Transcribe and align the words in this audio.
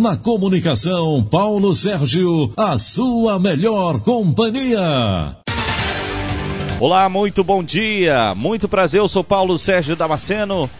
Na 0.00 0.16
comunicação, 0.16 1.22
Paulo 1.22 1.74
Sérgio, 1.74 2.50
a 2.56 2.78
sua 2.78 3.38
melhor 3.38 4.00
companhia. 4.00 5.36
Olá, 6.80 7.06
muito 7.10 7.44
bom 7.44 7.62
dia, 7.62 8.34
muito 8.34 8.66
prazer, 8.66 8.98
eu 8.98 9.08
sou 9.10 9.22
Paulo 9.22 9.58
Sérgio 9.58 9.94
Damasceno. 9.94 10.70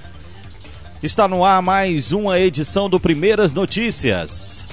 Está 1.02 1.28
no 1.28 1.44
ar 1.44 1.60
mais 1.60 2.12
uma 2.12 2.40
edição 2.40 2.88
do 2.88 2.98
Primeiras 2.98 3.52
Notícias. 3.52 4.66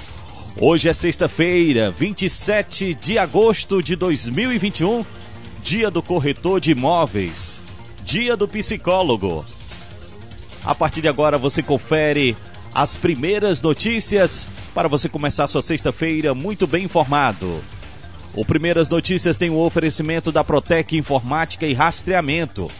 Hoje 0.58 0.88
é 0.88 0.94
sexta-feira, 0.94 1.90
27 1.90 2.94
de 2.94 3.18
agosto 3.18 3.82
de 3.82 3.96
2021, 3.96 5.04
dia 5.62 5.90
do 5.90 6.02
corretor 6.02 6.58
de 6.58 6.70
imóveis, 6.70 7.60
dia 8.02 8.34
do 8.34 8.48
psicólogo. 8.48 9.44
A 10.64 10.74
partir 10.74 11.02
de 11.02 11.08
agora 11.08 11.36
você 11.36 11.62
confere 11.62 12.34
as 12.74 12.96
primeiras 12.96 13.60
notícias 13.60 14.46
para 14.74 14.88
você 14.88 15.08
começar 15.08 15.46
sua 15.46 15.62
sexta-feira 15.62 16.34
muito 16.34 16.66
bem 16.66 16.84
informado. 16.84 17.60
O 18.34 18.44
Primeiras 18.44 18.88
Notícias 18.88 19.36
tem 19.36 19.50
o 19.50 19.58
oferecimento 19.58 20.30
da 20.30 20.44
Protec 20.44 20.96
Informática 20.96 21.66
e 21.66 21.74
Rastreamento. 21.74 22.70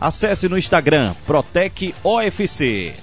Acesse 0.00 0.48
no 0.48 0.56
Instagram 0.56 1.14
Protec 1.26 1.94
OFC. 2.02 2.94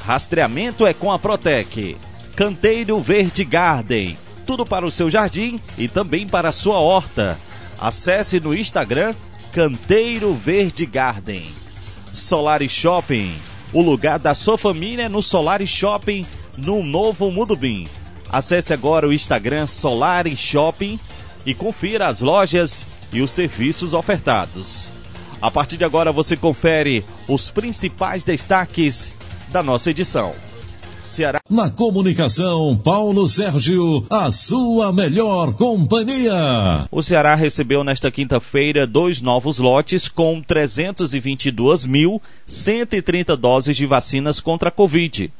Rastreamento 0.00 0.86
é 0.86 0.92
com 0.92 1.10
a 1.10 1.18
Protec. 1.18 1.96
Canteiro 2.36 3.00
Verde 3.00 3.44
Garden. 3.44 4.18
Tudo 4.46 4.66
para 4.66 4.84
o 4.84 4.90
seu 4.90 5.08
jardim 5.10 5.58
e 5.78 5.88
também 5.88 6.28
para 6.28 6.50
a 6.50 6.52
sua 6.52 6.78
horta. 6.78 7.38
Acesse 7.78 8.40
no 8.40 8.54
Instagram 8.54 9.14
Canteiro 9.52 10.34
Verde 10.34 10.84
Garden. 10.84 11.50
Solar 12.12 12.60
Shopping. 12.68 13.53
O 13.74 13.82
lugar 13.82 14.20
da 14.20 14.36
sua 14.36 14.56
família 14.56 15.08
no 15.08 15.20
Solar 15.20 15.60
Shopping, 15.66 16.24
no 16.56 16.80
Novo 16.84 17.28
Mudubim. 17.32 17.88
Acesse 18.30 18.72
agora 18.72 19.08
o 19.08 19.12
Instagram 19.12 19.66
Solar 19.66 20.28
Shopping 20.28 20.96
e 21.44 21.52
confira 21.52 22.06
as 22.06 22.20
lojas 22.20 22.86
e 23.12 23.20
os 23.20 23.32
serviços 23.32 23.92
ofertados. 23.92 24.92
A 25.42 25.50
partir 25.50 25.76
de 25.76 25.84
agora 25.84 26.12
você 26.12 26.36
confere 26.36 27.04
os 27.26 27.50
principais 27.50 28.22
destaques 28.22 29.10
da 29.48 29.60
nossa 29.60 29.90
edição. 29.90 30.36
Ceará. 31.04 31.38
Na 31.50 31.70
comunicação, 31.70 32.74
Paulo 32.76 33.28
Sérgio, 33.28 34.06
a 34.10 34.32
sua 34.32 34.92
melhor 34.92 35.54
companhia. 35.54 36.88
O 36.90 37.02
Ceará 37.02 37.34
recebeu 37.34 37.84
nesta 37.84 38.10
quinta-feira 38.10 38.86
dois 38.86 39.20
novos 39.20 39.58
lotes 39.58 40.08
com 40.08 40.42
322.130 40.42 43.36
doses 43.36 43.76
de 43.76 43.84
vacinas 43.86 44.40
contra 44.40 44.70
a 44.70 44.72
Covid 44.72 45.30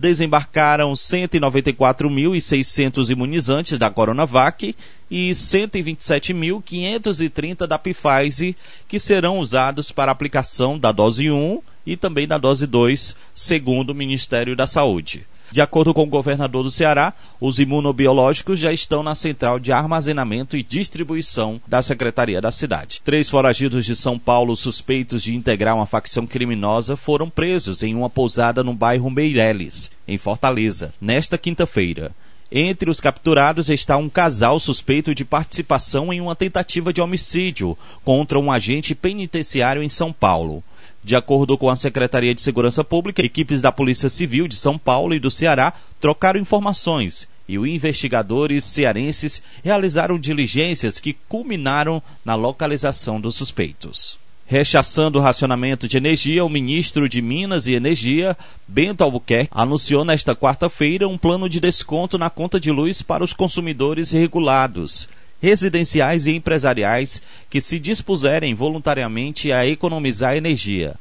desembarcaram 0.00 0.92
194.600 0.94 3.10
imunizantes 3.10 3.78
da 3.78 3.90
Coronavac 3.90 4.74
e 5.10 5.30
127.530 5.32 7.66
da 7.66 7.78
Pfizer, 7.78 8.54
que 8.88 8.98
serão 8.98 9.38
usados 9.38 9.92
para 9.92 10.10
aplicação 10.10 10.78
da 10.78 10.90
dose 10.90 11.30
1 11.30 11.60
e 11.86 11.96
também 11.96 12.26
da 12.26 12.38
dose 12.38 12.66
2, 12.66 13.16
segundo 13.34 13.90
o 13.90 13.94
Ministério 13.94 14.54
da 14.54 14.66
Saúde. 14.66 15.26
De 15.52 15.60
acordo 15.60 15.92
com 15.92 16.04
o 16.04 16.06
governador 16.06 16.62
do 16.62 16.70
Ceará, 16.70 17.12
os 17.40 17.58
imunobiológicos 17.58 18.58
já 18.58 18.72
estão 18.72 19.02
na 19.02 19.16
central 19.16 19.58
de 19.58 19.72
armazenamento 19.72 20.56
e 20.56 20.62
distribuição 20.62 21.60
da 21.66 21.82
Secretaria 21.82 22.40
da 22.40 22.52
cidade. 22.52 23.00
Três 23.04 23.28
foragidos 23.28 23.84
de 23.84 23.96
São 23.96 24.16
Paulo 24.16 24.56
suspeitos 24.56 25.24
de 25.24 25.34
integrar 25.34 25.74
uma 25.74 25.86
facção 25.86 26.24
criminosa 26.24 26.96
foram 26.96 27.28
presos 27.28 27.82
em 27.82 27.96
uma 27.96 28.08
pousada 28.08 28.62
no 28.62 28.72
bairro 28.72 29.10
Meireles, 29.10 29.90
em 30.06 30.16
Fortaleza, 30.16 30.94
nesta 31.00 31.36
quinta-feira. 31.36 32.12
Entre 32.52 32.88
os 32.88 33.00
capturados 33.00 33.68
está 33.68 33.96
um 33.96 34.08
casal 34.08 34.58
suspeito 34.58 35.14
de 35.14 35.24
participação 35.24 36.12
em 36.12 36.20
uma 36.20 36.36
tentativa 36.36 36.92
de 36.92 37.00
homicídio 37.00 37.76
contra 38.04 38.38
um 38.38 38.52
agente 38.52 38.94
penitenciário 38.94 39.82
em 39.82 39.88
São 39.88 40.12
Paulo. 40.12 40.62
De 41.02 41.16
acordo 41.16 41.56
com 41.56 41.70
a 41.70 41.76
Secretaria 41.76 42.34
de 42.34 42.42
Segurança 42.42 42.84
Pública, 42.84 43.24
equipes 43.24 43.62
da 43.62 43.72
Polícia 43.72 44.10
Civil 44.10 44.46
de 44.46 44.54
São 44.54 44.78
Paulo 44.78 45.14
e 45.14 45.18
do 45.18 45.30
Ceará 45.30 45.72
trocaram 45.98 46.38
informações 46.38 47.26
e 47.48 47.58
os 47.58 47.66
investigadores 47.66 48.64
cearenses 48.64 49.42
realizaram 49.64 50.18
diligências 50.18 51.00
que 51.00 51.16
culminaram 51.28 52.00
na 52.24 52.36
localização 52.36 53.20
dos 53.20 53.34
suspeitos. 53.34 54.18
Rechaçando 54.46 55.18
o 55.18 55.22
racionamento 55.22 55.88
de 55.88 55.96
energia, 55.96 56.44
o 56.44 56.48
ministro 56.48 57.08
de 57.08 57.22
Minas 57.22 57.66
e 57.66 57.74
Energia, 57.74 58.36
Bento 58.68 59.02
Albuquerque, 59.02 59.50
anunciou 59.52 60.04
nesta 60.04 60.34
quarta-feira 60.34 61.08
um 61.08 61.16
plano 61.16 61.48
de 61.48 61.60
desconto 61.60 62.18
na 62.18 62.28
conta 62.28 62.60
de 62.60 62.70
luz 62.70 63.00
para 63.00 63.24
os 63.24 63.32
consumidores 63.32 64.10
regulados 64.10 65.08
residenciais 65.40 66.26
e 66.26 66.32
empresariais 66.32 67.22
que 67.48 67.60
se 67.60 67.78
dispuserem 67.78 68.54
voluntariamente 68.54 69.50
a 69.50 69.66
economizar 69.66 70.36
energia. 70.36 70.94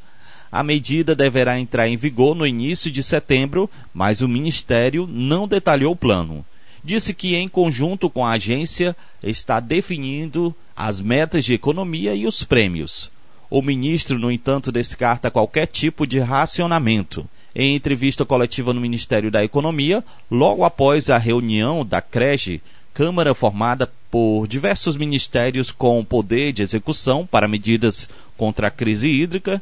A 0.51 0.63
medida 0.63 1.15
deverá 1.15 1.59
entrar 1.59 1.87
em 1.87 1.97
vigor 1.97 2.35
no 2.35 2.47
início 2.47 2.89
de 2.89 3.03
setembro, 3.03 3.69
mas 3.93 4.21
o 4.21 4.27
Ministério 4.27 5.07
não 5.07 5.47
detalhou 5.47 5.93
o 5.93 5.95
plano. 5.95 6.43
Disse 6.83 7.13
que, 7.13 7.35
em 7.35 7.47
conjunto 7.47 8.09
com 8.09 8.25
a 8.25 8.31
agência, 8.31 8.95
está 9.21 9.59
definindo 9.59 10.55
as 10.75 11.01
metas 11.01 11.43
de 11.43 11.53
economia 11.53 12.15
e 12.15 12.25
os 12.25 12.43
prêmios. 12.43 13.11
O 13.49 13.61
ministro, 13.61 14.17
no 14.17 14.31
entanto, 14.31 14.71
descarta 14.71 15.29
qualquer 15.29 15.65
tipo 15.65 16.07
de 16.07 16.19
racionamento. 16.19 17.27
Em 17.53 17.75
entrevista 17.75 18.23
coletiva 18.23 18.73
no 18.73 18.79
Ministério 18.79 19.29
da 19.29 19.43
Economia, 19.43 20.03
logo 20.31 20.63
após 20.63 21.09
a 21.09 21.17
reunião 21.17 21.85
da 21.85 22.01
CREGE, 22.01 22.61
Câmara 22.93 23.33
formada 23.33 23.89
por 24.11 24.47
diversos 24.47 24.97
ministérios 24.97 25.71
com 25.71 26.03
poder 26.03 26.53
de 26.53 26.63
execução 26.63 27.25
para 27.25 27.47
medidas 27.47 28.09
contra 28.37 28.67
a 28.67 28.71
crise 28.71 29.09
hídrica, 29.09 29.61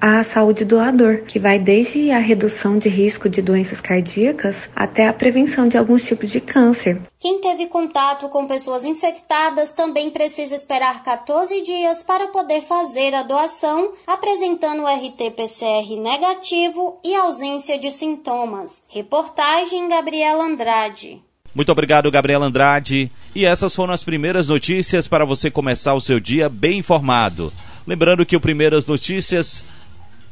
a 0.00 0.24
saúde 0.24 0.64
doador, 0.64 1.22
que 1.26 1.38
vai 1.38 1.58
desde 1.58 2.10
a 2.10 2.18
redução 2.18 2.78
de 2.78 2.88
risco 2.88 3.28
de 3.28 3.42
doenças 3.42 3.80
cardíacas 3.80 4.70
até 4.74 5.06
a 5.06 5.12
prevenção 5.12 5.68
de 5.68 5.76
alguns 5.76 6.04
tipos 6.04 6.30
de 6.30 6.40
câncer. 6.40 7.00
Quem 7.18 7.40
teve 7.40 7.66
contato 7.66 8.28
com 8.30 8.46
pessoas 8.46 8.84
infectadas 8.84 9.72
também 9.72 10.10
precisa 10.10 10.54
esperar 10.54 11.02
14 11.02 11.60
dias 11.62 12.02
para 12.02 12.28
poder 12.28 12.62
fazer 12.62 13.14
a 13.14 13.22
doação, 13.22 13.92
apresentando 14.06 14.82
o 14.82 14.86
RT-PCR 14.86 16.00
negativo 16.00 16.98
e 17.04 17.14
ausência 17.14 17.78
de 17.78 17.90
sintomas. 17.90 18.82
Reportagem 18.88 19.86
Gabriela 19.88 20.44
Andrade. 20.44 21.22
Muito 21.54 21.72
obrigado, 21.72 22.10
Gabriela 22.10 22.46
Andrade. 22.46 23.10
E 23.34 23.44
essas 23.44 23.74
foram 23.74 23.92
as 23.92 24.04
primeiras 24.04 24.48
notícias 24.48 25.08
para 25.08 25.24
você 25.24 25.50
começar 25.50 25.94
o 25.94 26.00
seu 26.00 26.20
dia 26.20 26.48
bem 26.48 26.78
informado. 26.78 27.52
Lembrando 27.86 28.24
que 28.24 28.36
o 28.36 28.40
Primeiras 28.40 28.86
Notícias 28.86 29.64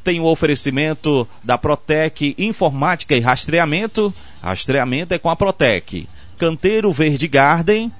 tem 0.08 0.20
o 0.20 0.24
oferecimento 0.24 1.28
da 1.44 1.58
Protec 1.58 2.34
Informática 2.38 3.14
e 3.14 3.20
Rastreamento. 3.20 4.14
Rastreamento 4.42 5.12
é 5.12 5.18
com 5.18 5.28
a 5.28 5.36
Protec. 5.36 6.08
Canteiro 6.38 6.90
Verde 6.90 7.28
Garden, 7.28 7.92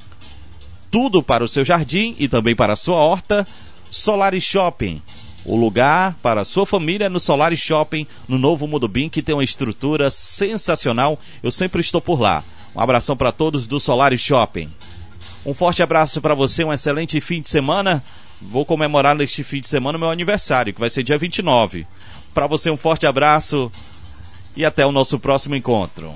tudo 0.91 1.23
para 1.23 1.45
o 1.45 1.49
seu 1.49 1.67
jardim 1.67 2.17
e 2.19 2.27
também 2.27 2.57
para 2.57 2.73
a 2.73 2.77
sua 2.77 2.97
horta. 2.97 3.47
Solar 3.91 4.33
Shopping, 4.41 5.03
o 5.45 5.55
lugar 5.55 6.17
para 6.23 6.41
a 6.41 6.45
sua 6.47 6.65
família 6.65 7.11
no 7.11 7.21
Solar 7.21 7.55
Shopping, 7.55 8.07
no 8.27 8.39
novo 8.39 8.67
Mudubim, 8.67 9.11
que 9.11 9.21
tem 9.21 9.35
uma 9.35 9.45
estrutura 9.45 10.11
sensacional. 10.11 11.21
Eu 11.43 11.51
sempre 11.51 11.83
estou 11.83 12.01
por 12.01 12.19
lá. 12.19 12.43
Um 12.75 12.81
abração 12.81 13.19
para 13.19 13.33
todos 13.33 13.69
do 13.69 13.79
Solar 13.79 14.17
Shopping. 14.17 14.73
Um 15.45 15.53
forte 15.53 15.83
abraço 15.83 16.23
para 16.23 16.35
você, 16.35 16.65
um 16.65 16.73
excelente 16.73 17.21
fim 17.21 17.43
de 17.43 17.51
semana. 17.51 18.03
Vou 18.41 18.65
comemorar 18.65 19.15
neste 19.15 19.43
fim 19.43 19.61
de 19.61 19.69
semana 19.69 19.99
meu 19.99 20.11
aniversário, 20.11 20.73
que 20.73 20.81
vai 20.81 20.91
ser 20.91 21.03
dia 21.03 21.19
29. 21.19 21.87
Para 22.33 22.47
você 22.47 22.71
um 22.71 22.77
forte 22.77 23.07
abraço 23.07 23.71
e 24.57 24.65
até 24.65 24.87
o 24.87 24.93
nosso 24.93 25.19
próximo 25.19 25.57
encontro. 25.57 26.15